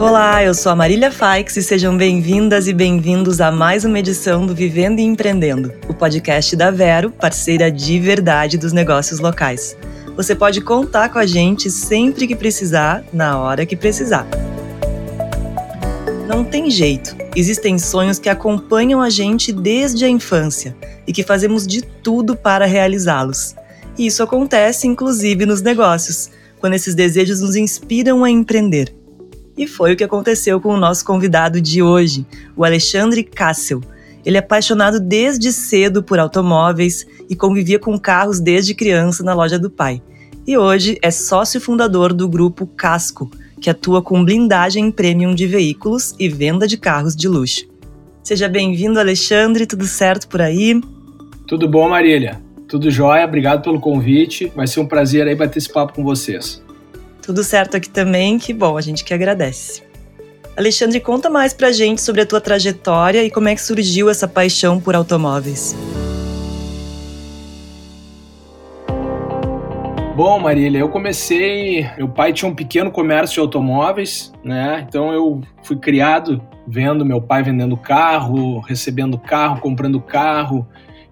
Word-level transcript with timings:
Olá, 0.00 0.44
eu 0.44 0.54
sou 0.54 0.70
a 0.70 0.76
Marília 0.76 1.10
Faix 1.10 1.56
e 1.56 1.62
sejam 1.62 1.96
bem-vindas 1.96 2.68
e 2.68 2.72
bem-vindos 2.72 3.40
a 3.40 3.50
mais 3.50 3.84
uma 3.84 3.98
edição 3.98 4.46
do 4.46 4.54
Vivendo 4.54 5.00
e 5.00 5.02
Empreendendo, 5.02 5.72
o 5.88 5.92
podcast 5.92 6.54
da 6.54 6.70
Vero, 6.70 7.10
parceira 7.10 7.68
de 7.68 7.98
verdade 7.98 8.56
dos 8.56 8.72
negócios 8.72 9.18
locais. 9.18 9.76
Você 10.14 10.36
pode 10.36 10.60
contar 10.60 11.08
com 11.08 11.18
a 11.18 11.26
gente 11.26 11.68
sempre 11.68 12.28
que 12.28 12.36
precisar, 12.36 13.04
na 13.12 13.40
hora 13.40 13.66
que 13.66 13.74
precisar. 13.74 14.24
Não 16.28 16.44
tem 16.44 16.70
jeito. 16.70 17.16
Existem 17.34 17.76
sonhos 17.76 18.20
que 18.20 18.28
acompanham 18.28 19.02
a 19.02 19.10
gente 19.10 19.52
desde 19.52 20.04
a 20.04 20.08
infância 20.08 20.76
e 21.08 21.12
que 21.12 21.24
fazemos 21.24 21.66
de 21.66 21.82
tudo 21.82 22.36
para 22.36 22.66
realizá-los. 22.66 23.56
E 23.98 24.06
isso 24.06 24.22
acontece 24.22 24.86
inclusive 24.86 25.44
nos 25.44 25.60
negócios, 25.60 26.30
quando 26.60 26.74
esses 26.74 26.94
desejos 26.94 27.40
nos 27.40 27.56
inspiram 27.56 28.22
a 28.22 28.30
empreender. 28.30 28.97
E 29.58 29.66
foi 29.66 29.92
o 29.92 29.96
que 29.96 30.04
aconteceu 30.04 30.60
com 30.60 30.68
o 30.68 30.76
nosso 30.76 31.04
convidado 31.04 31.60
de 31.60 31.82
hoje, 31.82 32.24
o 32.56 32.64
Alexandre 32.64 33.24
Cassel. 33.24 33.80
Ele 34.24 34.36
é 34.36 34.40
apaixonado 34.40 35.00
desde 35.00 35.52
cedo 35.52 36.00
por 36.00 36.20
automóveis 36.20 37.04
e 37.28 37.34
convivia 37.34 37.78
com 37.80 37.98
carros 37.98 38.38
desde 38.38 38.72
criança 38.72 39.24
na 39.24 39.34
loja 39.34 39.58
do 39.58 39.68
pai. 39.68 40.00
E 40.46 40.56
hoje 40.56 40.96
é 41.02 41.10
sócio 41.10 41.60
fundador 41.60 42.12
do 42.12 42.28
grupo 42.28 42.68
Casco, 42.68 43.28
que 43.60 43.68
atua 43.68 44.00
com 44.00 44.24
blindagem 44.24 44.92
premium 44.92 45.34
de 45.34 45.48
veículos 45.48 46.14
e 46.20 46.28
venda 46.28 46.68
de 46.68 46.76
carros 46.76 47.16
de 47.16 47.26
luxo. 47.26 47.66
Seja 48.22 48.48
bem-vindo, 48.48 49.00
Alexandre, 49.00 49.66
tudo 49.66 49.86
certo 49.86 50.28
por 50.28 50.40
aí? 50.40 50.80
Tudo 51.48 51.68
bom, 51.68 51.88
Marília? 51.88 52.40
Tudo 52.68 52.90
jóia, 52.92 53.24
obrigado 53.24 53.62
pelo 53.64 53.80
convite. 53.80 54.52
Vai 54.54 54.68
ser 54.68 54.78
um 54.78 54.86
prazer 54.86 55.26
aí 55.26 55.34
bater 55.34 55.58
esse 55.58 55.72
papo 55.72 55.94
com 55.94 56.04
vocês. 56.04 56.62
Tudo 57.22 57.44
certo 57.44 57.76
aqui 57.76 57.88
também, 57.90 58.38
que 58.38 58.52
bom, 58.52 58.76
a 58.76 58.80
gente 58.80 59.04
que 59.04 59.12
agradece. 59.12 59.82
Alexandre, 60.56 60.98
conta 60.98 61.30
mais 61.30 61.52
pra 61.52 61.70
gente 61.70 62.00
sobre 62.00 62.20
a 62.20 62.26
tua 62.26 62.40
trajetória 62.40 63.22
e 63.22 63.30
como 63.30 63.48
é 63.48 63.54
que 63.54 63.60
surgiu 63.60 64.10
essa 64.10 64.26
paixão 64.26 64.80
por 64.80 64.94
automóveis. 64.94 65.76
Bom, 70.16 70.40
Marília, 70.40 70.80
eu 70.80 70.88
comecei. 70.88 71.88
Meu 71.96 72.08
pai 72.08 72.32
tinha 72.32 72.50
um 72.50 72.54
pequeno 72.56 72.90
comércio 72.90 73.34
de 73.34 73.40
automóveis, 73.40 74.32
né? 74.42 74.84
Então 74.88 75.12
eu 75.12 75.40
fui 75.62 75.76
criado 75.76 76.42
vendo 76.66 77.06
meu 77.06 77.22
pai 77.22 77.40
vendendo 77.44 77.76
carro, 77.76 78.58
recebendo 78.58 79.16
carro, 79.16 79.60
comprando 79.60 80.00
carro, 80.00 80.66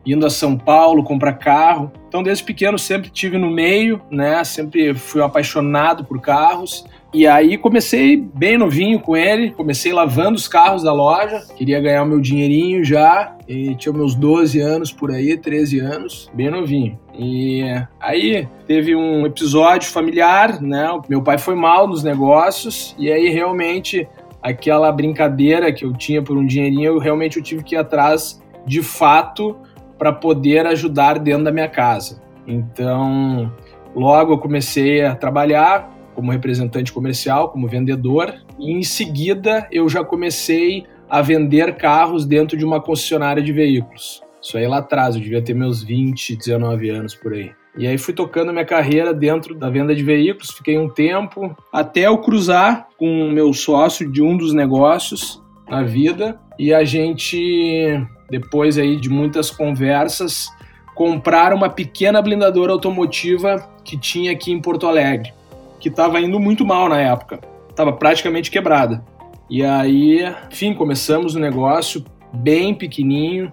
indo 0.06 0.24
a 0.24 0.30
São 0.30 0.56
Paulo 0.56 1.02
comprar 1.02 1.32
carro. 1.34 1.90
Então 2.08 2.22
desde 2.22 2.44
pequeno 2.44 2.78
sempre 2.78 3.10
tive 3.10 3.36
no 3.36 3.50
meio, 3.50 4.00
né? 4.10 4.42
Sempre 4.44 4.94
fui 4.94 5.22
apaixonado 5.22 6.04
por 6.04 6.20
carros. 6.20 6.84
E 7.12 7.26
aí 7.26 7.56
comecei 7.56 8.16
bem 8.16 8.58
novinho 8.58 9.00
com 9.00 9.16
ele, 9.16 9.50
comecei 9.50 9.92
lavando 9.92 10.36
os 10.36 10.46
carros 10.46 10.82
da 10.82 10.92
loja, 10.92 11.42
queria 11.56 11.80
ganhar 11.80 12.02
o 12.02 12.06
meu 12.06 12.20
dinheirinho 12.20 12.84
já, 12.84 13.34
e 13.48 13.74
tinha 13.74 13.92
meus 13.92 14.14
12 14.14 14.60
anos 14.60 14.92
por 14.92 15.10
aí, 15.10 15.34
13 15.34 15.78
anos, 15.78 16.30
bem 16.34 16.50
novinho. 16.50 16.98
E 17.14 17.62
aí 17.98 18.46
teve 18.66 18.94
um 18.94 19.24
episódio 19.24 19.88
familiar, 19.88 20.60
né? 20.60 20.86
Meu 21.08 21.22
pai 21.22 21.38
foi 21.38 21.54
mal 21.54 21.88
nos 21.88 22.02
negócios 22.02 22.94
e 22.98 23.10
aí 23.10 23.30
realmente 23.30 24.06
aquela 24.42 24.92
brincadeira 24.92 25.72
que 25.72 25.84
eu 25.84 25.94
tinha 25.94 26.22
por 26.22 26.36
um 26.36 26.44
dinheirinho, 26.44 26.84
eu 26.84 26.98
realmente 26.98 27.38
eu 27.38 27.42
tive 27.42 27.64
que 27.64 27.76
ir 27.76 27.78
atrás 27.78 28.42
de 28.66 28.82
fato 28.82 29.56
para 29.98 30.12
poder 30.12 30.66
ajudar 30.66 31.18
dentro 31.18 31.44
da 31.44 31.52
minha 31.52 31.68
casa. 31.68 32.22
Então, 32.46 33.52
logo 33.94 34.32
eu 34.32 34.38
comecei 34.38 35.04
a 35.04 35.14
trabalhar, 35.14 35.90
como 36.14 36.32
representante 36.32 36.92
comercial, 36.92 37.50
como 37.50 37.68
vendedor, 37.68 38.34
e 38.58 38.72
em 38.72 38.82
seguida 38.82 39.66
eu 39.70 39.88
já 39.88 40.04
comecei 40.04 40.84
a 41.08 41.20
vender 41.22 41.76
carros 41.76 42.24
dentro 42.24 42.56
de 42.56 42.64
uma 42.64 42.80
concessionária 42.80 43.42
de 43.42 43.52
veículos. 43.52 44.22
Isso 44.42 44.56
aí 44.56 44.66
lá 44.66 44.78
atrás, 44.78 45.14
eu 45.14 45.20
devia 45.20 45.42
ter 45.42 45.54
meus 45.54 45.82
20, 45.82 46.36
19 46.36 46.90
anos 46.90 47.14
por 47.14 47.32
aí. 47.32 47.50
E 47.78 47.86
aí 47.86 47.98
fui 47.98 48.14
tocando 48.14 48.52
minha 48.52 48.64
carreira 48.64 49.12
dentro 49.12 49.54
da 49.54 49.68
venda 49.68 49.94
de 49.94 50.02
veículos, 50.02 50.52
fiquei 50.52 50.78
um 50.78 50.88
tempo 50.88 51.54
até 51.70 52.06
eu 52.06 52.16
cruzar 52.18 52.88
com 52.96 53.28
o 53.28 53.30
meu 53.30 53.52
sócio 53.52 54.10
de 54.10 54.22
um 54.22 54.36
dos 54.36 54.54
negócios 54.54 55.42
na 55.68 55.82
vida 55.82 56.40
e 56.58 56.72
a 56.72 56.84
gente 56.84 58.00
depois 58.30 58.78
aí 58.78 58.96
de 58.96 59.08
muitas 59.08 59.50
conversas 59.50 60.48
comprar 60.94 61.52
uma 61.52 61.68
pequena 61.68 62.22
blindadora 62.22 62.72
automotiva 62.72 63.68
que 63.84 63.96
tinha 63.98 64.32
aqui 64.32 64.50
em 64.50 64.60
Porto 64.60 64.86
Alegre 64.86 65.32
que 65.78 65.88
estava 65.88 66.20
indo 66.20 66.40
muito 66.40 66.64
mal 66.64 66.88
na 66.88 67.00
época, 67.00 67.40
estava 67.70 67.92
praticamente 67.92 68.50
quebrada. 68.50 69.04
E 69.48 69.62
aí, 69.62 70.20
enfim, 70.50 70.74
começamos 70.74 71.34
o 71.34 71.38
negócio 71.38 72.04
bem 72.32 72.74
pequenininho. 72.74 73.52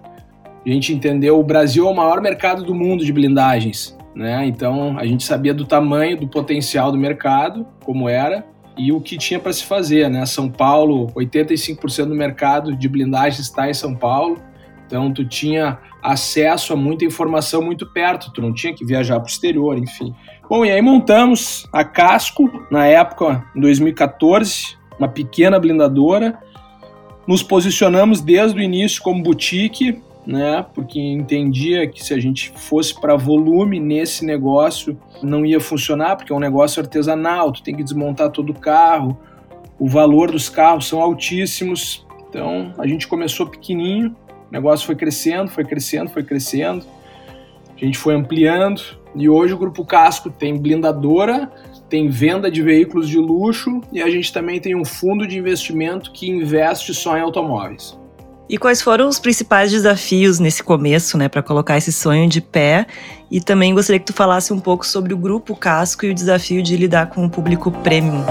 A 0.66 0.68
gente 0.68 0.92
entendeu 0.92 1.38
o 1.38 1.44
Brasil 1.44 1.86
é 1.86 1.90
o 1.90 1.94
maior 1.94 2.20
mercado 2.20 2.64
do 2.64 2.74
mundo 2.74 3.04
de 3.04 3.12
blindagens, 3.12 3.96
né? 4.14 4.44
Então 4.46 4.98
a 4.98 5.06
gente 5.06 5.22
sabia 5.22 5.54
do 5.54 5.64
tamanho, 5.64 6.16
do 6.16 6.26
potencial 6.26 6.90
do 6.90 6.98
mercado, 6.98 7.66
como 7.84 8.08
era 8.08 8.44
e 8.76 8.90
o 8.90 9.00
que 9.00 9.16
tinha 9.16 9.38
para 9.38 9.52
se 9.52 9.62
fazer, 9.64 10.10
né? 10.10 10.26
São 10.26 10.50
Paulo, 10.50 11.06
85% 11.14 12.06
do 12.06 12.14
mercado 12.14 12.74
de 12.74 12.88
blindagens 12.88 13.38
está 13.38 13.70
em 13.70 13.74
São 13.74 13.94
Paulo. 13.94 14.38
Então 14.86 15.12
tu 15.12 15.24
tinha 15.24 15.78
acesso 16.02 16.72
a 16.72 16.76
muita 16.76 17.04
informação 17.04 17.62
muito 17.62 17.86
perto, 17.86 18.30
tu 18.32 18.42
não 18.42 18.52
tinha 18.52 18.74
que 18.74 18.84
viajar 18.84 19.18
para 19.18 19.26
o 19.26 19.30
exterior, 19.30 19.78
enfim. 19.78 20.14
Bom, 20.48 20.64
e 20.64 20.70
aí 20.70 20.82
montamos 20.82 21.66
a 21.72 21.82
Casco, 21.84 22.50
na 22.70 22.86
época, 22.86 23.44
em 23.56 23.60
2014, 23.60 24.76
uma 24.98 25.08
pequena 25.08 25.58
blindadora. 25.58 26.38
Nos 27.26 27.42
posicionamos 27.42 28.20
desde 28.20 28.58
o 28.58 28.62
início 28.62 29.02
como 29.02 29.22
boutique, 29.22 30.02
né? 30.26 30.64
Porque 30.74 31.00
entendia 31.00 31.86
que 31.88 32.04
se 32.04 32.12
a 32.12 32.20
gente 32.20 32.52
fosse 32.56 32.98
para 32.98 33.16
volume 33.16 33.80
nesse 33.80 34.24
negócio 34.24 34.98
não 35.22 35.44
ia 35.44 35.60
funcionar, 35.60 36.16
porque 36.16 36.32
é 36.32 36.36
um 36.36 36.40
negócio 36.40 36.82
artesanal, 36.82 37.50
tu 37.50 37.62
tem 37.62 37.74
que 37.74 37.82
desmontar 37.82 38.30
todo 38.30 38.50
o 38.50 38.58
carro, 38.58 39.18
o 39.78 39.88
valor 39.88 40.30
dos 40.30 40.48
carros 40.48 40.86
são 40.86 41.00
altíssimos. 41.00 42.06
Então 42.28 42.74
a 42.78 42.86
gente 42.86 43.08
começou 43.08 43.46
pequenininho, 43.46 44.14
o 44.50 44.52
negócio 44.52 44.86
foi 44.86 44.94
crescendo, 44.94 45.50
foi 45.50 45.64
crescendo, 45.64 46.10
foi 46.10 46.22
crescendo. 46.22 46.84
A 47.76 47.84
gente 47.84 47.98
foi 47.98 48.14
ampliando 48.14 48.80
e 49.14 49.28
hoje 49.28 49.54
o 49.54 49.58
Grupo 49.58 49.84
Casco 49.84 50.30
tem 50.30 50.56
blindadora, 50.56 51.50
tem 51.88 52.08
venda 52.08 52.50
de 52.50 52.62
veículos 52.62 53.08
de 53.08 53.18
luxo 53.18 53.80
e 53.92 54.00
a 54.02 54.08
gente 54.08 54.32
também 54.32 54.60
tem 54.60 54.74
um 54.74 54.84
fundo 54.84 55.26
de 55.26 55.38
investimento 55.38 56.12
que 56.12 56.28
investe 56.28 56.94
só 56.94 57.16
em 57.16 57.20
automóveis. 57.20 57.98
E 58.48 58.58
quais 58.58 58.82
foram 58.82 59.08
os 59.08 59.18
principais 59.18 59.70
desafios 59.70 60.38
nesse 60.38 60.62
começo, 60.62 61.16
né, 61.16 61.28
para 61.28 61.42
colocar 61.42 61.78
esse 61.78 61.92
sonho 61.92 62.28
de 62.28 62.40
pé? 62.40 62.86
E 63.30 63.40
também 63.40 63.74
gostaria 63.74 63.98
que 63.98 64.06
tu 64.06 64.12
falasse 64.12 64.52
um 64.52 64.60
pouco 64.60 64.86
sobre 64.86 65.14
o 65.14 65.16
Grupo 65.16 65.56
Casco 65.56 66.04
e 66.04 66.10
o 66.10 66.14
desafio 66.14 66.62
de 66.62 66.76
lidar 66.76 67.08
com 67.08 67.24
o 67.24 67.30
público 67.30 67.70
premium. 67.70 68.22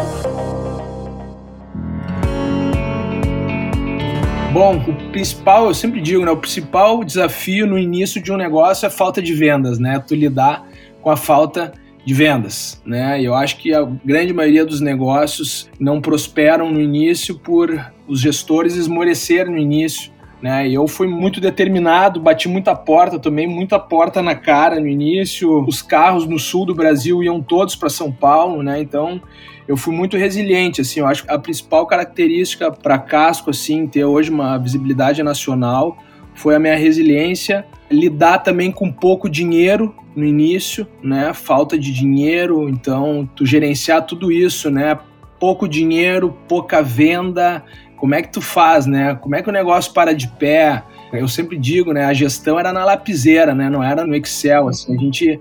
Bom, 4.54 4.78
o 4.78 5.10
principal, 5.10 5.66
eu 5.66 5.74
sempre 5.74 6.00
digo, 6.00 6.24
né, 6.24 6.30
o 6.30 6.38
principal 6.38 7.04
desafio 7.04 7.66
no 7.66 7.76
início 7.76 8.22
de 8.22 8.32
um 8.32 8.38
negócio 8.38 8.86
é 8.86 8.88
a 8.88 8.92
falta 8.92 9.20
de 9.20 9.34
vendas, 9.34 9.80
né? 9.80 9.98
Tu 9.98 10.14
lidar 10.14 10.70
com 11.02 11.10
a 11.10 11.18
falta 11.18 11.74
de 12.06 12.14
vendas, 12.14 12.80
né? 12.86 13.20
Eu 13.20 13.34
acho 13.34 13.58
que 13.58 13.74
a 13.74 13.82
grande 14.06 14.32
maioria 14.32 14.64
dos 14.64 14.80
negócios 14.80 15.72
não 15.80 16.00
prosperam 16.00 16.72
no 16.72 16.80
início 16.80 17.34
por 17.40 17.84
os 18.08 18.20
gestores 18.20 18.76
esmorecerem 18.76 19.54
no 19.54 19.58
início, 19.58 20.13
né? 20.44 20.68
E 20.68 20.74
eu 20.74 20.86
fui 20.90 21.08
muito 21.08 21.40
determinado, 21.40 22.20
bati 22.20 22.50
muita 22.50 22.76
porta, 22.76 23.18
tomei 23.18 23.48
muita 23.48 23.80
porta 23.80 24.22
na 24.22 24.36
cara 24.36 24.78
no 24.78 24.90
início. 24.90 25.66
Os 25.66 25.82
carros 25.82 26.28
no 26.28 26.38
sul 26.38 26.66
do 26.66 26.76
Brasil 26.76 27.24
iam 27.24 27.42
todos 27.42 27.78
para 27.78 27.88
São 27.88 28.12
Paulo, 28.12 28.62
né? 28.62 28.82
Então 28.82 29.22
eu 29.66 29.78
fui 29.78 29.96
muito 29.96 30.18
resiliente, 30.18 30.82
assim, 30.82 31.00
eu 31.00 31.08
acho 31.08 31.24
que 31.24 31.32
a 31.32 31.40
principal 31.40 31.88
característica 31.88 32.70
para 32.70 33.00
Casco, 33.00 33.52
assim, 33.52 33.88
ter 33.88 34.04
hoje 34.04 34.30
uma 34.30 34.58
visibilidade 34.58 35.24
nacional 35.24 35.98
foi 36.36 36.56
a 36.56 36.60
minha 36.60 36.76
resiliência, 36.76 37.66
lidar 37.90 38.40
também 38.40 38.70
com 38.70 38.92
pouco 38.92 39.30
dinheiro 39.30 39.96
no 40.14 40.26
início, 40.26 40.86
né, 41.02 41.34
falta 41.34 41.80
de 41.80 41.94
dinheiro, 41.94 42.68
então 42.68 43.30
tu 43.34 43.46
gerenciar 43.46 44.06
tudo 44.06 44.30
isso, 44.30 44.70
né, 44.70 45.00
pouco 45.40 45.66
dinheiro, 45.66 46.36
pouca 46.46 46.82
venda, 46.84 47.64
como 48.04 48.16
é 48.16 48.22
que 48.22 48.34
tu 48.34 48.42
faz, 48.42 48.86
né, 48.86 49.16
como 49.16 49.34
é 49.34 49.42
que 49.42 49.48
o 49.48 49.52
negócio 49.54 49.94
para 49.94 50.14
de 50.14 50.28
pé, 50.28 50.84
eu 51.14 51.26
sempre 51.26 51.58
digo, 51.58 51.94
né, 51.94 52.04
a 52.04 52.14
gestão 52.14 52.60
era 52.60 52.74
na 52.74 52.84
lapiseira, 52.84 53.56
né, 53.56 53.70
não 53.70 53.82
era 53.82 54.06
no 54.06 54.14
Excel, 54.14 54.68
assim, 54.68 54.94
a 54.94 55.00
gente 55.00 55.40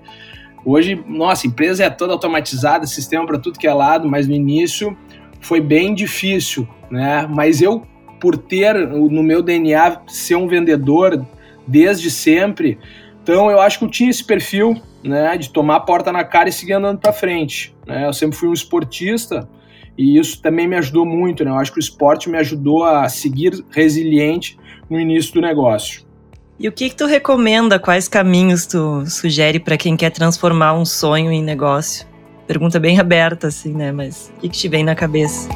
Hoje, 0.63 1.03
nossa, 1.05 1.45
empresa 1.45 1.83
é 1.83 1.89
toda 1.89 2.13
automatizada, 2.13 2.87
sistema 2.87 3.25
para 3.25 3.37
tudo 3.37 3.59
que 3.59 3.67
é 3.67 3.73
lado, 3.73 4.07
mas 4.07 4.29
no 4.29 4.33
início 4.33 4.97
foi 5.41 5.59
bem 5.59 5.93
difícil, 5.93 6.65
né? 6.89 7.27
Mas 7.29 7.61
eu, 7.61 7.85
por 8.17 8.37
ter 8.37 8.73
no 8.87 9.21
meu 9.21 9.43
DNA 9.43 10.03
ser 10.07 10.37
um 10.37 10.47
vendedor 10.47 11.25
desde 11.67 12.09
sempre, 12.09 12.79
então 13.21 13.51
eu 13.51 13.59
acho 13.59 13.77
que 13.77 13.83
eu 13.83 13.89
tinha 13.89 14.09
esse 14.09 14.23
perfil, 14.23 14.81
né, 15.03 15.35
de 15.35 15.49
tomar 15.49 15.75
a 15.75 15.79
porta 15.81 16.13
na 16.13 16.23
cara 16.23 16.47
e 16.47 16.53
seguir 16.53 16.73
andando 16.73 16.99
para 16.99 17.11
frente, 17.11 17.75
né? 17.85 18.07
Eu 18.07 18.13
sempre 18.13 18.37
fui 18.37 18.47
um 18.47 18.53
esportista, 18.53 19.49
E 19.97 20.17
isso 20.17 20.41
também 20.41 20.67
me 20.67 20.75
ajudou 20.75 21.05
muito, 21.05 21.43
né? 21.45 21.51
Eu 21.51 21.55
acho 21.55 21.71
que 21.71 21.77
o 21.77 21.79
esporte 21.79 22.29
me 22.29 22.37
ajudou 22.37 22.83
a 22.83 23.07
seguir 23.07 23.63
resiliente 23.69 24.57
no 24.89 24.99
início 24.99 25.33
do 25.33 25.41
negócio. 25.41 26.03
E 26.59 26.67
o 26.67 26.71
que, 26.71 26.89
que 26.89 26.95
tu 26.95 27.05
recomenda? 27.05 27.79
Quais 27.79 28.07
caminhos 28.07 28.65
tu 28.65 29.05
sugere 29.05 29.59
para 29.59 29.77
quem 29.77 29.97
quer 29.97 30.11
transformar 30.11 30.73
um 30.73 30.85
sonho 30.85 31.31
em 31.31 31.43
negócio? 31.43 32.07
Pergunta 32.47 32.79
bem 32.79 32.99
aberta, 32.99 33.47
assim, 33.47 33.73
né? 33.73 33.91
Mas 33.91 34.31
o 34.37 34.41
que, 34.41 34.49
que 34.49 34.57
te 34.57 34.67
vem 34.67 34.83
na 34.83 34.95
cabeça? 34.95 35.49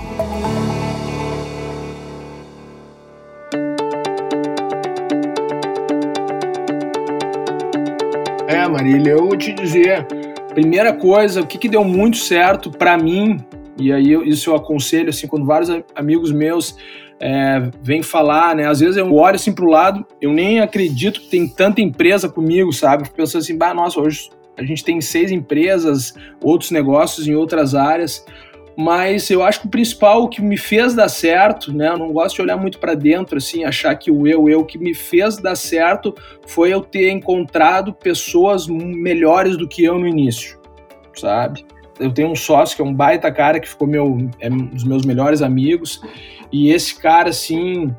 É, 8.48 8.68
Marília, 8.68 9.12
eu 9.12 9.28
vou 9.28 9.38
te 9.38 9.54
dizer, 9.54 10.06
primeira 10.54 10.94
coisa, 10.94 11.42
o 11.42 11.46
que, 11.46 11.58
que 11.58 11.70
deu 11.70 11.84
muito 11.84 12.18
certo 12.18 12.72
para 12.72 12.98
mim, 12.98 13.38
e 13.80 13.92
aí 13.92 14.14
isso 14.30 14.50
eu 14.50 14.56
aconselho, 14.56 15.10
assim, 15.10 15.28
quando 15.28 15.46
vários 15.46 15.70
amigos 15.96 16.32
meus 16.32 16.76
é, 17.20 17.70
vêm 17.82 18.04
falar, 18.04 18.56
né, 18.56 18.68
às 18.68 18.80
vezes 18.80 18.98
eu 18.98 19.14
olho 19.14 19.36
assim 19.36 19.54
pro 19.54 19.70
lado, 19.70 20.06
eu 20.22 20.32
nem 20.32 20.60
acredito 20.60 21.22
que 21.22 21.30
tem 21.30 21.48
tanta 21.48 21.82
empresa 21.82 22.30
comigo, 22.30 22.72
sabe? 22.72 23.10
Pensando 23.10 23.42
assim, 23.42 23.58
bah, 23.58 23.74
nossa, 23.74 24.00
hoje 24.00 24.30
a 24.58 24.64
gente 24.64 24.84
tem 24.84 25.00
seis 25.02 25.32
empresas, 25.32 26.14
outros 26.42 26.72
negócios 26.72 27.28
em 27.28 27.36
outras 27.36 27.76
áreas, 27.76 28.26
mas 28.76 29.30
eu 29.32 29.44
acho 29.44 29.62
que 29.62 29.68
o 29.68 29.72
principal 29.72 30.24
o 30.24 30.30
que 30.30 30.42
me 30.42 30.58
fez 30.58 30.94
dar 30.94 31.10
certo, 31.10 31.74
né? 31.74 31.90
Eu 31.90 31.98
não 31.98 32.14
gosto 32.14 32.36
de 32.36 32.42
olhar 32.44 32.58
muito 32.58 32.80
para 32.80 32.94
dentro 32.94 33.38
assim, 33.38 33.64
achar 33.64 33.96
que 33.96 34.12
o 34.12 34.28
eu, 34.28 34.48
eu 34.48 34.64
que 34.64 34.78
me 34.78 34.94
fez 34.94 35.38
dar 35.38 35.56
certo 35.56 36.14
foi 36.46 36.72
eu 36.72 36.82
ter 36.82 37.10
encontrado 37.10 37.92
pessoas 37.92 38.68
melhores 38.68 39.58
do 39.58 39.68
que 39.68 39.84
eu 39.84 39.98
no 39.98 40.08
início, 40.08 40.60
sabe? 41.16 41.66
Eu 42.00 42.12
tenho 42.12 42.30
um 42.30 42.36
sócio 42.36 42.76
que 42.76 42.82
é 42.82 42.86
um 42.86 42.94
baita 42.94 43.32
cara 43.32 43.60
que 43.60 43.68
ficou 43.68 43.88
meu 43.88 44.30
é 44.40 44.50
um 44.50 44.66
dos 44.68 44.84
meus 44.84 45.06
melhores 45.06 45.42
amigos 45.42 46.02
e 46.52 46.70
esse 46.72 46.96
cara 47.00 47.30
assim 47.30 47.94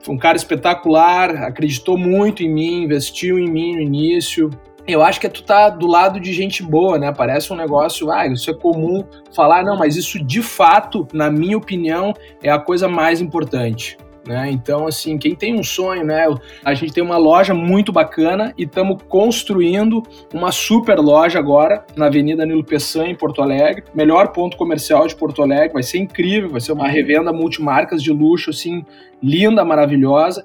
foi 0.00 0.14
um 0.14 0.18
cara 0.18 0.36
espetacular, 0.36 1.30
acreditou 1.42 1.98
muito 1.98 2.42
em 2.42 2.52
mim, 2.52 2.82
investiu 2.84 3.38
em 3.38 3.50
mim 3.50 3.74
no 3.74 3.80
início, 3.80 4.50
eu 4.88 5.02
acho 5.02 5.20
que 5.20 5.26
é 5.26 5.30
tu 5.30 5.42
tá 5.42 5.68
do 5.68 5.86
lado 5.86 6.18
de 6.18 6.32
gente 6.32 6.62
boa, 6.62 6.98
né? 6.98 7.12
Parece 7.12 7.52
um 7.52 7.56
negócio, 7.56 8.10
ah, 8.10 8.26
isso 8.26 8.50
é 8.50 8.54
comum 8.54 9.04
falar, 9.36 9.62
não, 9.62 9.76
mas 9.76 9.96
isso 9.96 10.18
de 10.24 10.40
fato, 10.40 11.06
na 11.12 11.30
minha 11.30 11.58
opinião, 11.58 12.14
é 12.42 12.50
a 12.50 12.58
coisa 12.58 12.88
mais 12.88 13.20
importante. 13.20 13.98
Né? 14.28 14.50
Então, 14.50 14.86
assim, 14.86 15.16
quem 15.16 15.34
tem 15.34 15.58
um 15.58 15.64
sonho, 15.64 16.04
né? 16.04 16.26
A 16.62 16.74
gente 16.74 16.92
tem 16.92 17.02
uma 17.02 17.16
loja 17.16 17.54
muito 17.54 17.90
bacana 17.90 18.52
e 18.58 18.64
estamos 18.64 19.02
construindo 19.08 20.02
uma 20.34 20.52
super 20.52 20.98
loja 20.98 21.38
agora 21.38 21.82
na 21.96 22.06
Avenida 22.06 22.44
Nilo 22.44 22.62
Peçanha, 22.62 23.10
em 23.10 23.14
Porto 23.14 23.40
Alegre. 23.40 23.84
Melhor 23.94 24.28
ponto 24.28 24.54
comercial 24.58 25.06
de 25.06 25.16
Porto 25.16 25.42
Alegre. 25.42 25.72
Vai 25.72 25.82
ser 25.82 25.96
incrível, 25.96 26.50
vai 26.50 26.60
ser 26.60 26.72
uma 26.72 26.86
revenda 26.86 27.32
multimarcas 27.32 28.02
de 28.02 28.12
luxo, 28.12 28.50
assim, 28.50 28.84
linda, 29.22 29.64
maravilhosa. 29.64 30.44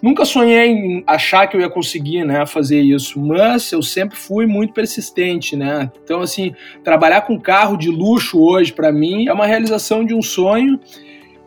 Nunca 0.00 0.24
sonhei 0.24 0.68
em 0.68 1.02
achar 1.04 1.48
que 1.48 1.56
eu 1.56 1.60
ia 1.60 1.68
conseguir, 1.68 2.24
né, 2.24 2.46
fazer 2.46 2.82
isso, 2.82 3.18
mas 3.20 3.72
eu 3.72 3.82
sempre 3.82 4.16
fui 4.16 4.46
muito 4.46 4.72
persistente, 4.72 5.56
né? 5.56 5.90
Então, 6.04 6.20
assim, 6.20 6.54
trabalhar 6.84 7.22
com 7.22 7.40
carro 7.40 7.76
de 7.76 7.90
luxo 7.90 8.38
hoje, 8.38 8.72
para 8.72 8.92
mim, 8.92 9.26
é 9.26 9.32
uma 9.32 9.46
realização 9.46 10.04
de 10.04 10.14
um 10.14 10.22
sonho 10.22 10.78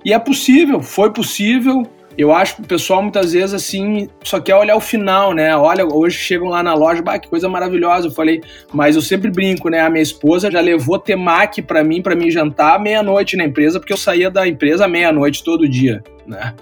e 0.03 0.13
é 0.13 0.19
possível, 0.19 0.81
foi 0.81 1.11
possível. 1.11 1.83
Eu 2.17 2.33
acho 2.33 2.55
que 2.55 2.61
o 2.63 2.65
pessoal 2.65 3.03
muitas 3.03 3.33
vezes 3.33 3.53
assim 3.53 4.09
só 4.23 4.39
quer 4.39 4.55
olhar 4.55 4.75
o 4.75 4.81
final, 4.81 5.33
né? 5.33 5.55
Olha, 5.55 5.85
hoje 5.85 6.17
chegam 6.17 6.47
lá 6.47 6.63
na 6.63 6.73
loja, 6.73 6.99
bah, 7.01 7.19
que 7.19 7.29
coisa 7.29 7.47
maravilhosa. 7.47 8.07
Eu 8.07 8.11
falei, 8.11 8.41
mas 8.73 8.95
eu 8.95 9.03
sempre 9.03 9.29
brinco, 9.29 9.69
né? 9.69 9.81
A 9.81 9.89
minha 9.89 10.01
esposa 10.01 10.49
já 10.49 10.59
levou 10.59 10.97
temaki 10.97 11.61
para 11.61 11.83
mim, 11.83 12.01
para 12.01 12.15
mim 12.15 12.31
jantar 12.31 12.79
meia-noite 12.79 13.37
na 13.37 13.43
empresa, 13.43 13.79
porque 13.79 13.93
eu 13.93 13.97
saía 13.97 14.31
da 14.31 14.47
empresa 14.47 14.87
meia-noite 14.87 15.43
todo 15.43 15.69
dia, 15.69 16.03
né? 16.25 16.55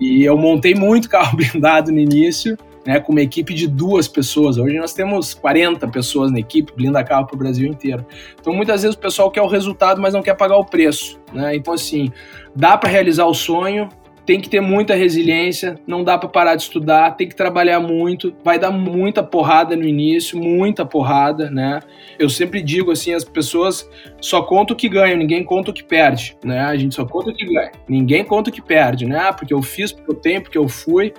E 0.00 0.24
eu 0.24 0.36
montei 0.36 0.74
muito 0.74 1.08
carro 1.10 1.36
blindado 1.36 1.90
no 1.90 1.98
início, 1.98 2.56
né, 2.86 3.00
com 3.00 3.12
uma 3.12 3.20
equipe 3.20 3.54
de 3.54 3.66
duas 3.66 4.08
pessoas. 4.08 4.58
Hoje 4.58 4.76
nós 4.76 4.92
temos 4.92 5.34
40 5.34 5.86
pessoas 5.88 6.30
na 6.30 6.38
equipe, 6.38 6.72
blinda 6.74 7.02
carro 7.04 7.26
para 7.26 7.36
o 7.36 7.38
Brasil 7.38 7.68
inteiro. 7.68 8.04
Então 8.40 8.52
muitas 8.52 8.82
vezes 8.82 8.96
o 8.96 9.00
pessoal 9.00 9.30
quer 9.30 9.42
o 9.42 9.46
resultado, 9.46 10.00
mas 10.00 10.14
não 10.14 10.22
quer 10.22 10.36
pagar 10.36 10.56
o 10.56 10.64
preço. 10.64 11.20
Né? 11.32 11.56
Então, 11.56 11.74
assim, 11.74 12.10
dá 12.54 12.76
para 12.76 12.90
realizar 12.90 13.26
o 13.26 13.34
sonho, 13.34 13.88
tem 14.24 14.40
que 14.40 14.48
ter 14.48 14.60
muita 14.60 14.94
resiliência, 14.94 15.76
não 15.86 16.04
dá 16.04 16.16
para 16.16 16.28
parar 16.28 16.54
de 16.54 16.62
estudar, 16.62 17.12
tem 17.12 17.28
que 17.28 17.34
trabalhar 17.34 17.80
muito, 17.80 18.32
vai 18.44 18.58
dar 18.58 18.70
muita 18.70 19.22
porrada 19.22 19.74
no 19.74 19.84
início, 19.84 20.38
muita 20.38 20.84
porrada, 20.86 21.50
né? 21.50 21.80
Eu 22.18 22.28
sempre 22.28 22.62
digo 22.62 22.92
assim, 22.92 23.12
as 23.12 23.24
pessoas 23.24 23.88
só 24.20 24.42
contam 24.42 24.74
o 24.74 24.76
que 24.76 24.88
ganham, 24.88 25.16
ninguém 25.16 25.42
conta 25.42 25.70
o 25.70 25.74
que 25.74 25.82
perde, 25.82 26.36
né? 26.44 26.60
A 26.60 26.76
gente 26.76 26.94
só 26.94 27.04
conta 27.04 27.30
o 27.30 27.34
que 27.34 27.44
ganha, 27.44 27.72
ninguém 27.88 28.24
conta 28.24 28.50
o 28.50 28.52
que 28.52 28.62
perde, 28.62 29.06
né? 29.06 29.18
Ah, 29.18 29.32
porque 29.32 29.52
eu 29.52 29.60
fiz, 29.60 29.90
porque 29.90 30.10
eu 30.10 30.14
tenho, 30.14 30.42
porque 30.42 30.58
eu 30.58 30.68
fui, 30.68 31.12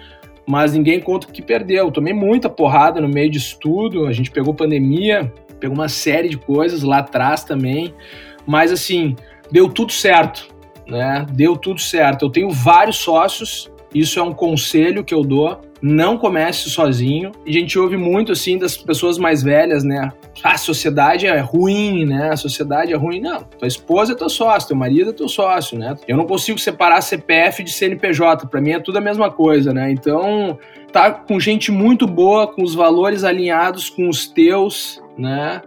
mas 0.48 0.74
ninguém 0.74 1.00
conta 1.00 1.28
o 1.28 1.32
que 1.32 1.42
perdeu. 1.42 1.86
Eu 1.86 1.92
tomei 1.92 2.14
muita 2.14 2.50
porrada 2.50 3.00
no 3.00 3.08
meio 3.08 3.30
de 3.30 3.38
estudo, 3.38 4.06
a 4.06 4.12
gente 4.12 4.32
pegou 4.32 4.54
pandemia, 4.54 5.32
pegou 5.60 5.76
uma 5.76 5.90
série 5.90 6.30
de 6.30 6.38
coisas 6.38 6.84
lá 6.84 7.00
atrás 7.00 7.44
também, 7.44 7.94
mas 8.46 8.72
assim, 8.72 9.16
deu 9.52 9.70
tudo 9.70 9.94
certo, 9.94 10.48
né? 10.88 11.26
Deu 11.32 11.56
tudo 11.56 11.80
certo. 11.80 12.26
Eu 12.26 12.30
tenho 12.30 12.50
vários 12.50 12.98
sócios, 12.98 13.72
isso 13.94 14.20
é 14.20 14.24
um 14.24 14.34
conselho 14.34 15.04
que 15.04 15.14
eu 15.14 15.22
dou. 15.22 15.62
Não 15.82 16.18
comece 16.18 16.70
sozinho. 16.70 17.32
A 17.46 17.52
gente 17.52 17.78
ouve 17.78 17.98
muito 17.98 18.32
assim 18.32 18.58
das 18.58 18.76
pessoas 18.76 19.18
mais 19.18 19.44
velhas, 19.44 19.84
né? 19.84 20.12
A 20.44 20.58
sociedade 20.58 21.26
é 21.26 21.40
ruim, 21.40 22.06
né? 22.06 22.32
A 22.32 22.36
sociedade 22.36 22.92
é 22.92 22.98
ruim. 22.98 23.22
Não, 23.22 23.44
tua 23.44 23.68
esposa 23.68 24.12
é 24.12 24.16
teu 24.16 24.28
sócio, 24.28 24.68
teu 24.68 24.76
marido 24.78 25.12
é 25.12 25.14
teu 25.14 25.30
sócio, 25.30 25.80
né? 25.80 25.96
Eu 26.06 26.18
não 26.18 26.26
consigo 26.26 26.60
separar 26.60 27.00
CPF 27.02 27.64
de 27.64 27.72
CNPJ, 27.72 28.48
para 28.48 28.60
mim 28.60 28.72
é 28.72 28.80
tudo 28.80 28.98
a 28.98 29.02
mesma 29.02 29.32
coisa, 29.32 29.74
né? 29.74 29.90
Então, 29.90 30.60
tá 30.92 31.12
com 31.12 31.40
gente 31.40 31.72
muito 31.72 32.06
boa, 32.06 32.46
com 32.46 32.62
os 32.62 32.76
valores 32.76 33.24
alinhados 33.24 33.90
com 33.90 34.10
os 34.10 34.28
teus, 34.28 35.02
né? 35.18 35.62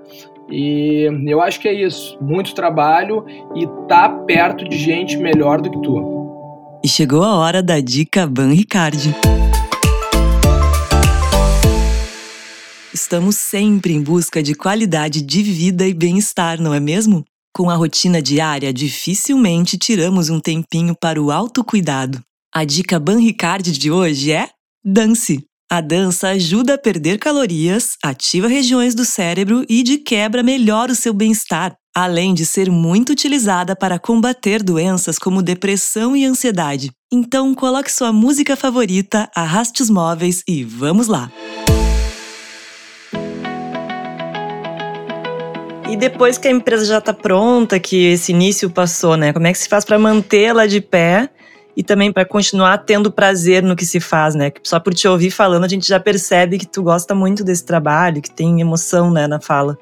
E 0.51 1.09
eu 1.27 1.41
acho 1.41 1.59
que 1.59 1.69
é 1.69 1.73
isso. 1.73 2.17
Muito 2.21 2.55
trabalho 2.55 3.25
e 3.55 3.67
tá 3.89 4.09
perto 4.09 4.69
de 4.69 4.77
gente 4.77 5.17
melhor 5.17 5.61
do 5.61 5.71
que 5.71 5.81
tu. 5.83 6.79
E 6.85 6.89
chegou 6.89 7.25
a 7.25 7.35
hora 7.37 7.63
da 7.63 7.81
dica 7.81 8.27
Ban 8.27 8.53
Ricardi. 8.53 9.15
Estamos 12.97 13.37
sempre 13.37 13.93
em 13.93 14.01
busca 14.03 14.43
de 14.43 14.55
qualidade 14.55 15.21
de 15.21 15.43
vida 15.43 15.87
e 15.87 15.93
bem-estar, 15.93 16.59
não 16.59 16.73
é 16.73 16.81
mesmo? 16.81 17.27
Com 17.55 17.69
a 17.69 17.75
rotina 17.75 18.23
diária, 18.23 18.73
dificilmente 18.73 19.77
tiramos 19.77 20.31
um 20.31 20.41
tempinho 20.41 20.97
para 20.99 21.21
o 21.23 21.31
autocuidado. 21.31 22.23
A 22.55 22.65
dica 22.65 22.99
Ban 22.99 23.21
Ricardi 23.21 23.73
de 23.73 23.91
hoje 23.91 24.33
é 24.33 24.49
dance. 24.83 25.45
A 25.71 25.83
dança 25.83 26.29
ajuda 26.29 26.73
a 26.73 26.79
perder 26.79 27.19
calorias, 27.19 27.99
ativa 28.03 28.49
regiões 28.49 28.95
do 28.95 29.05
cérebro 29.05 29.67
e 29.69 29.83
de 29.83 29.99
quebra 29.99 30.43
melhora 30.43 30.93
o 30.93 30.97
seu 30.97 31.13
bem-estar, 31.13 31.77
além 31.95 32.33
de 32.33 32.47
ser 32.47 32.71
muito 32.71 33.11
utilizada 33.11 33.77
para 33.77 33.99
combater 33.99 34.63
doenças 34.63 35.19
como 35.19 35.43
depressão 35.43 36.17
e 36.17 36.25
ansiedade. 36.25 36.91
Então, 37.13 37.55
coloque 37.55 37.93
sua 37.93 38.11
música 38.11 38.57
favorita, 38.57 39.31
arraste 39.37 39.83
os 39.83 39.91
móveis 39.91 40.43
e 40.49 40.65
vamos 40.65 41.09
lá! 41.09 41.31
E 45.89 45.97
depois 45.97 46.37
que 46.37 46.49
a 46.49 46.51
empresa 46.51 46.85
já 46.85 46.99
está 46.99 47.15
pronta, 47.15 47.79
que 47.79 48.07
esse 48.07 48.33
início 48.33 48.69
passou, 48.69 49.17
né? 49.17 49.33
Como 49.33 49.47
é 49.47 49.53
que 49.53 49.59
se 49.59 49.69
faz 49.69 49.85
para 49.85 49.97
mantê-la 49.99 50.67
de 50.67 50.81
pé 50.81 51.31
e 51.77 51.83
também 51.83 52.13
para 52.13 52.25
continuar 52.25 52.79
tendo 52.79 53.11
prazer 53.13 53.63
no 53.63 53.77
que 53.77 53.87
se 53.87 54.01
faz, 54.01 54.35
né? 54.35 54.51
Só 54.65 54.81
por 54.81 54.93
te 54.93 55.07
ouvir 55.07 55.31
falando, 55.31 55.65
a 55.65 55.69
gente 55.69 55.87
já 55.87 56.01
percebe 56.01 56.59
que 56.59 56.67
tu 56.67 56.83
gosta 56.83 57.15
muito 57.15 57.45
desse 57.45 57.65
trabalho, 57.65 58.21
que 58.21 58.31
tem 58.31 58.61
emoção, 58.61 59.13
né, 59.13 59.29
na 59.29 59.41
fala. 59.41 59.79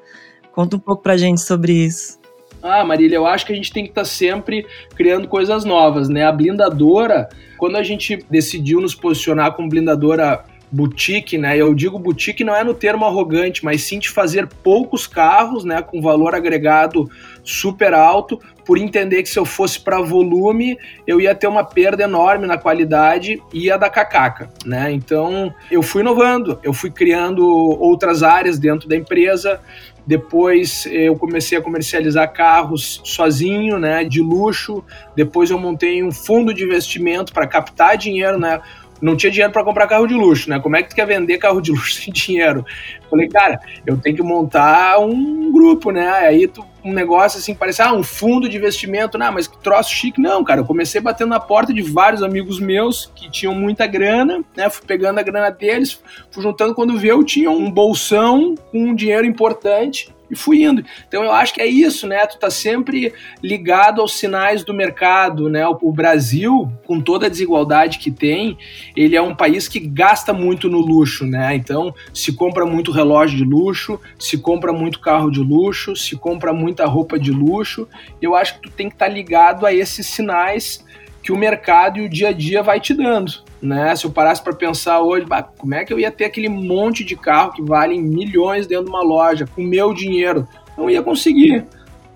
Conta 0.51 0.75
um 0.75 0.79
pouco 0.79 1.01
pra 1.01 1.17
gente 1.17 1.41
sobre 1.41 1.73
isso. 1.73 2.19
Ah, 2.61 2.83
Marília, 2.83 3.15
eu 3.15 3.25
acho 3.25 3.45
que 3.45 3.53
a 3.53 3.55
gente 3.55 3.73
tem 3.73 3.83
que 3.83 3.89
estar 3.89 4.01
tá 4.01 4.05
sempre 4.05 4.65
criando 4.95 5.27
coisas 5.27 5.65
novas, 5.65 6.07
né? 6.07 6.23
A 6.23 6.31
blindadora, 6.31 7.29
quando 7.57 7.77
a 7.77 7.83
gente 7.83 8.23
decidiu 8.29 8.79
nos 8.79 8.93
posicionar 8.93 9.53
como 9.53 9.69
blindadora 9.69 10.43
boutique, 10.71 11.37
né? 11.37 11.57
Eu 11.57 11.73
digo 11.73 11.99
boutique 11.99 12.43
não 12.43 12.55
é 12.55 12.63
no 12.63 12.73
termo 12.73 13.05
arrogante, 13.05 13.63
mas 13.63 13.83
sim 13.83 13.99
de 13.99 14.09
fazer 14.09 14.47
poucos 14.63 15.07
carros, 15.07 15.63
né, 15.63 15.81
com 15.81 16.01
valor 16.01 16.35
agregado 16.35 17.09
super 17.43 17.93
alto, 17.93 18.39
por 18.65 18.77
entender 18.77 19.21
que 19.21 19.29
se 19.29 19.37
eu 19.37 19.45
fosse 19.45 19.79
para 19.79 20.01
volume, 20.01 20.77
eu 21.05 21.21
ia 21.21 21.35
ter 21.35 21.47
uma 21.47 21.63
perda 21.63 22.03
enorme 22.03 22.47
na 22.47 22.57
qualidade 22.57 23.39
e 23.53 23.65
ia 23.65 23.77
dar 23.77 23.91
cacaca, 23.91 24.49
né? 24.65 24.91
Então, 24.91 25.53
eu 25.69 25.83
fui 25.83 26.01
inovando, 26.01 26.59
eu 26.63 26.73
fui 26.73 26.89
criando 26.89 27.45
outras 27.47 28.23
áreas 28.23 28.57
dentro 28.57 28.89
da 28.89 28.95
empresa, 28.95 29.61
depois 30.05 30.85
eu 30.91 31.15
comecei 31.15 31.57
a 31.57 31.61
comercializar 31.61 32.31
carros 32.31 33.01
sozinho, 33.03 33.79
né, 33.79 34.03
de 34.03 34.21
luxo. 34.21 34.83
Depois 35.15 35.49
eu 35.49 35.57
montei 35.57 36.03
um 36.03 36.11
fundo 36.11 36.53
de 36.53 36.63
investimento 36.63 37.33
para 37.33 37.47
captar 37.47 37.97
dinheiro, 37.97 38.37
né? 38.37 38.61
Não 39.01 39.15
tinha 39.15 39.31
dinheiro 39.31 39.51
para 39.51 39.63
comprar 39.63 39.87
carro 39.87 40.07
de 40.07 40.13
luxo, 40.13 40.49
né? 40.49 40.59
Como 40.59 40.75
é 40.75 40.83
que 40.83 40.89
tu 40.89 40.95
quer 40.95 41.05
vender 41.05 41.37
carro 41.37 41.61
de 41.61 41.71
luxo 41.73 42.01
sem 42.01 42.13
dinheiro? 42.13 42.65
Falei, 43.09 43.27
cara, 43.27 43.59
eu 43.85 43.97
tenho 43.97 44.15
que 44.15 44.23
montar 44.23 44.99
um 44.99 45.51
grupo, 45.51 45.91
né? 45.91 46.07
Aí 46.07 46.47
tu, 46.47 46.65
um 46.83 46.93
negócio 46.93 47.39
assim, 47.39 47.53
parece, 47.53 47.81
ah, 47.81 47.93
um 47.93 48.03
fundo 48.03 48.47
de 48.47 48.57
investimento, 48.57 49.17
não, 49.17 49.31
mas 49.31 49.47
que 49.47 49.57
troço 49.57 49.91
chique. 49.91 50.21
Não, 50.21 50.43
cara, 50.43 50.61
eu 50.61 50.65
comecei 50.65 51.01
batendo 51.01 51.29
na 51.29 51.39
porta 51.39 51.73
de 51.73 51.81
vários 51.81 52.23
amigos 52.23 52.59
meus 52.59 53.11
que 53.15 53.29
tinham 53.29 53.53
muita 53.53 53.85
grana, 53.85 54.43
né? 54.55 54.69
Fui 54.69 54.85
pegando 54.85 55.19
a 55.19 55.23
grana 55.23 55.49
deles, 55.49 55.99
fui 56.31 56.43
juntando, 56.43 56.73
quando 56.73 56.97
veio, 56.97 57.15
eu 57.15 57.23
tinha 57.23 57.51
um 57.51 57.69
bolsão 57.69 58.55
com 58.71 58.89
um 58.89 58.95
dinheiro 58.95 59.25
importante 59.25 60.14
e 60.29 60.35
fui 60.35 60.63
indo. 60.63 60.83
Então 61.07 61.23
eu 61.23 61.31
acho 61.31 61.53
que 61.53 61.61
é 61.61 61.65
isso, 61.65 62.07
né? 62.07 62.25
Tu 62.25 62.37
tá 62.37 62.49
sempre 62.49 63.13
ligado 63.41 64.01
aos 64.01 64.17
sinais 64.17 64.63
do 64.63 64.73
mercado, 64.73 65.49
né? 65.49 65.65
O, 65.67 65.91
Brasil, 65.91 66.71
com 66.85 66.99
toda 66.99 67.27
a 67.27 67.29
desigualdade 67.29 67.99
que 67.99 68.11
tem, 68.11 68.57
ele 68.95 69.15
é 69.15 69.21
um 69.21 69.35
país 69.35 69.67
que 69.67 69.79
gasta 69.79 70.33
muito 70.33 70.69
no 70.69 70.79
luxo, 70.79 71.25
né? 71.25 71.55
Então 71.55 71.93
se 72.13 72.33
compra 72.33 72.65
muito 72.65 72.91
relógio 72.91 73.37
de 73.37 73.43
luxo, 73.43 73.99
se 74.19 74.37
compra 74.37 74.73
muito 74.73 74.99
carro 74.99 75.29
de 75.29 75.39
luxo, 75.39 75.95
se 75.95 76.15
compra 76.15 76.53
muita 76.53 76.85
roupa 76.85 77.19
de 77.19 77.31
luxo. 77.31 77.87
Eu 78.21 78.35
acho 78.35 78.55
que 78.55 78.61
tu 78.61 78.69
tem 78.69 78.89
que 78.89 78.95
estar 78.95 79.07
tá 79.07 79.11
ligado 79.11 79.65
a 79.65 79.73
esses 79.73 80.05
sinais 80.07 80.83
que 81.25 81.31
o 81.31 81.35
mercado 81.35 81.97
e 81.97 82.05
o 82.05 82.09
dia 82.09 82.29
a 82.29 82.31
dia 82.31 82.61
vai 82.61 82.79
te 82.79 82.93
dando. 82.93 83.33
Né? 83.59 83.95
Se 83.95 84.05
eu 84.05 84.11
parasse 84.11 84.43
para 84.43 84.53
pensar 84.53 85.01
hoje, 85.01 85.25
bah, 85.25 85.41
como 85.41 85.73
é 85.73 85.83
que 85.83 85.91
eu 85.91 85.99
ia 85.99 86.11
ter 86.11 86.25
aquele 86.25 86.47
monte 86.47 87.03
de 87.03 87.15
carro 87.15 87.51
que 87.51 87.63
vale 87.63 87.99
milhões 87.99 88.67
dentro 88.67 88.85
de 88.85 88.91
uma 88.91 89.01
loja 89.01 89.47
com 89.47 89.63
meu 89.63 89.91
dinheiro? 89.91 90.47
Não 90.77 90.87
ia 90.87 91.01
conseguir. 91.01 91.65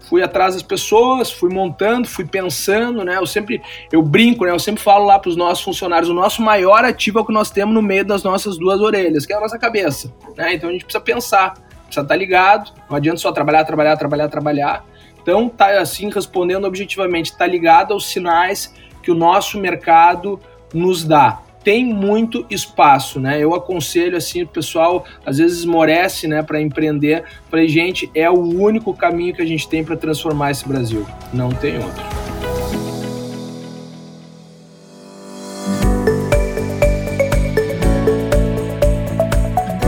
Fui 0.07 0.21
atrás 0.21 0.53
das 0.53 0.61
pessoas, 0.61 1.31
fui 1.31 1.51
montando, 1.51 2.07
fui 2.07 2.23
pensando, 2.23 3.03
né? 3.03 3.17
Eu 3.17 3.25
sempre, 3.25 3.59
eu 3.91 4.03
brinco, 4.03 4.45
né? 4.45 4.51
Eu 4.51 4.59
sempre 4.59 4.81
falo 4.81 5.07
lá 5.07 5.17
para 5.17 5.29
os 5.29 5.35
nossos 5.35 5.63
funcionários, 5.63 6.07
o 6.07 6.13
nosso 6.13 6.43
maior 6.43 6.85
ativo 6.85 7.17
é 7.17 7.21
o 7.23 7.25
que 7.25 7.33
nós 7.33 7.49
temos 7.49 7.73
no 7.73 7.81
meio 7.81 8.05
das 8.05 8.21
nossas 8.21 8.59
duas 8.59 8.79
orelhas, 8.79 9.25
que 9.25 9.33
é 9.33 9.37
a 9.37 9.39
nossa 9.39 9.57
cabeça, 9.57 10.13
né? 10.37 10.53
Então 10.53 10.69
a 10.69 10.71
gente 10.71 10.85
precisa 10.85 11.03
pensar, 11.03 11.53
precisa 11.53 12.01
estar 12.01 12.05
tá 12.05 12.15
ligado. 12.15 12.71
Não 12.87 12.95
adianta 12.95 13.17
só 13.17 13.31
trabalhar, 13.31 13.65
trabalhar, 13.65 13.97
trabalhar, 13.97 14.29
trabalhar. 14.29 14.85
Então 15.19 15.49
tá 15.49 15.79
assim 15.79 16.11
respondendo 16.11 16.65
objetivamente, 16.65 17.35
tá 17.35 17.47
ligado 17.47 17.91
aos 17.91 18.07
sinais 18.07 18.71
que 19.09 19.11
o 19.11 19.15
nosso 19.15 19.59
mercado 19.59 20.39
nos 20.71 21.03
dá. 21.03 21.41
Tem 21.63 21.83
muito 21.83 22.45
espaço, 22.47 23.19
né? 23.19 23.43
Eu 23.43 23.55
aconselho 23.55 24.15
assim, 24.15 24.43
o 24.43 24.47
pessoal 24.47 25.03
às 25.25 25.39
vezes 25.39 25.59
esmorece, 25.59 26.27
né, 26.27 26.43
para 26.43 26.61
empreender. 26.61 27.23
Falei, 27.49 27.67
gente, 27.67 28.09
é 28.13 28.29
o 28.29 28.39
único 28.39 28.93
caminho 28.93 29.33
que 29.33 29.41
a 29.41 29.45
gente 29.45 29.67
tem 29.67 29.83
para 29.83 29.97
transformar 29.97 30.51
esse 30.51 30.67
Brasil. 30.67 31.07
Não 31.33 31.49
tem 31.49 31.77
outro. 31.77 32.03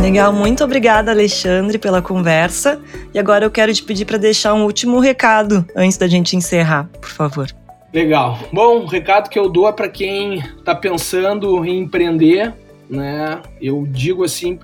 Legal, 0.01 0.33
muito 0.33 0.63
obrigada, 0.63 1.11
Alexandre, 1.11 1.77
pela 1.77 2.01
conversa. 2.01 2.81
E 3.13 3.19
agora 3.19 3.45
eu 3.45 3.51
quero 3.51 3.71
te 3.71 3.83
pedir 3.83 4.05
para 4.05 4.17
deixar 4.17 4.55
um 4.55 4.63
último 4.63 4.99
recado 4.99 5.63
antes 5.75 5.95
da 5.95 6.07
gente 6.07 6.35
encerrar, 6.35 6.89
por 6.99 7.09
favor. 7.09 7.60
Legal. 7.93 8.39
Bom, 8.53 8.83
o 8.83 8.85
recado 8.85 9.29
que 9.29 9.37
eu 9.37 9.49
dou 9.49 9.67
é 9.67 9.73
para 9.73 9.89
quem 9.89 10.35
está 10.35 10.73
pensando 10.73 11.65
em 11.65 11.79
empreender, 11.79 12.53
né? 12.89 13.41
Eu 13.61 13.85
digo 13.85 14.23
assim, 14.23 14.57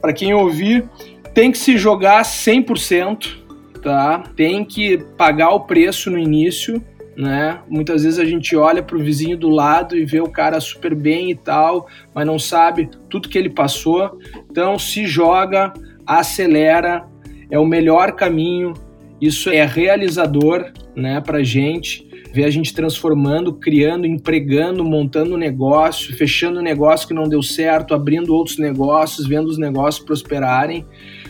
para 0.00 0.12
quem 0.14 0.32
ouvir, 0.32 0.88
tem 1.34 1.52
que 1.52 1.58
se 1.58 1.76
jogar 1.76 2.22
100%, 2.22 3.36
tá? 3.82 4.24
Tem 4.34 4.64
que 4.64 4.96
pagar 5.18 5.50
o 5.50 5.60
preço 5.60 6.10
no 6.10 6.18
início, 6.18 6.82
né? 7.14 7.58
Muitas 7.68 8.04
vezes 8.04 8.18
a 8.18 8.24
gente 8.24 8.56
olha 8.56 8.82
para 8.82 8.96
o 8.96 9.02
vizinho 9.02 9.36
do 9.36 9.50
lado 9.50 9.94
e 9.94 10.06
vê 10.06 10.22
o 10.22 10.30
cara 10.30 10.58
super 10.58 10.94
bem 10.94 11.30
e 11.30 11.34
tal, 11.34 11.86
mas 12.14 12.26
não 12.26 12.38
sabe 12.38 12.88
tudo 13.10 13.28
que 13.28 13.36
ele 13.36 13.50
passou. 13.50 14.18
Então 14.50 14.78
se 14.78 15.06
joga, 15.06 15.74
acelera, 16.06 17.04
é 17.50 17.58
o 17.58 17.66
melhor 17.66 18.12
caminho. 18.12 18.72
Isso 19.20 19.50
é 19.50 19.62
realizador, 19.66 20.72
né, 20.96 21.20
para 21.20 21.42
gente 21.42 22.10
ver 22.32 22.44
a 22.44 22.50
gente 22.50 22.74
transformando, 22.74 23.52
criando, 23.52 24.06
empregando, 24.06 24.84
montando 24.84 25.36
negócio, 25.36 26.16
fechando 26.16 26.62
negócio 26.62 27.06
que 27.06 27.14
não 27.14 27.24
deu 27.24 27.42
certo, 27.42 27.94
abrindo 27.94 28.34
outros 28.34 28.58
negócios, 28.58 29.26
vendo 29.26 29.48
os 29.48 29.58
negócios 29.58 30.04
prosperarem. 30.04 30.86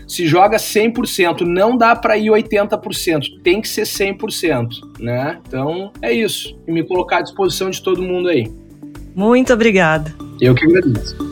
Se 0.06 0.26
joga 0.26 0.56
100%, 0.56 1.40
não 1.40 1.76
dá 1.76 1.97
para 1.97 2.16
ir 2.16 2.30
80%, 2.30 3.42
tem 3.42 3.61
que 3.61 3.68
ser 3.68 3.82
100%, 3.82 4.68
né? 5.00 5.40
Então, 5.47 5.90
é 6.00 6.12
isso. 6.12 6.56
E 6.66 6.73
me 6.73 6.82
colocar 6.85 7.18
à 7.18 7.23
disposição 7.23 7.71
de 7.71 7.82
todo 7.82 8.02
mundo 8.02 8.28
aí. 8.28 8.50
Muito 9.14 9.52
obrigada. 9.52 10.14
Eu 10.40 10.54
que 10.54 10.64
agradeço. 10.64 11.31